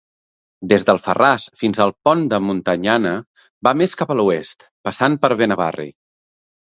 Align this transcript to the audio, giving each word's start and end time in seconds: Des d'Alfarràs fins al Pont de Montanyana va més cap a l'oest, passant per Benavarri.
Des 0.69 0.85
d'Alfarràs 0.85 1.43
fins 1.59 1.81
al 1.85 1.93
Pont 2.07 2.25
de 2.33 2.39
Montanyana 2.45 3.13
va 3.69 3.75
més 3.83 3.95
cap 4.03 4.15
a 4.15 4.17
l'oest, 4.21 4.67
passant 4.89 5.19
per 5.27 5.33
Benavarri. 5.43 5.87